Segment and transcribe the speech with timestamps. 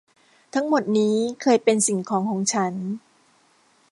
[0.53, 2.73] ทั้งหมดนี้เคยเป็นสิ่งของของฉัน